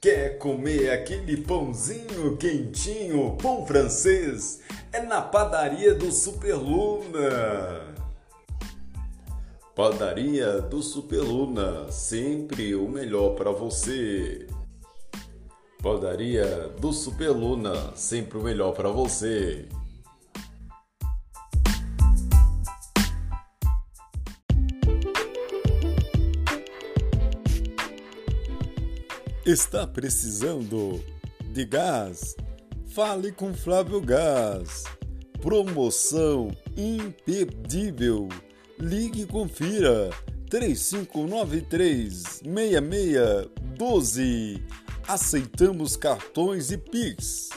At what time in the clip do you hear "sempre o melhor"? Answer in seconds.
11.90-13.34, 17.96-18.72